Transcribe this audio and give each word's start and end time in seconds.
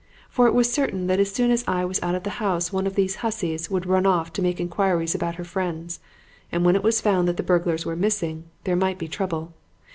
For 0.31 0.47
it 0.47 0.55
was 0.55 0.67
certain 0.73 1.05
that 1.05 1.19
as 1.19 1.31
soon 1.31 1.51
as 1.51 1.63
I 1.67 1.85
was 1.85 2.01
out 2.01 2.15
of 2.15 2.23
the 2.23 2.31
house 2.41 2.73
one 2.73 2.87
of 2.87 2.95
these 2.95 3.17
hussies 3.17 3.69
would 3.69 3.85
run 3.85 4.07
off 4.07 4.33
to 4.33 4.41
make 4.41 4.59
inquiries 4.59 5.13
about 5.13 5.35
her 5.35 5.43
friends; 5.43 5.99
and 6.51 6.65
when 6.65 6.75
it 6.75 6.81
was 6.81 6.99
found 7.01 7.27
that 7.27 7.37
the 7.37 7.43
burglars 7.43 7.85
were 7.85 7.95
missing, 7.95 8.45
there 8.63 8.75
might 8.75 8.97
be 8.97 9.07
trouble. 9.07 9.53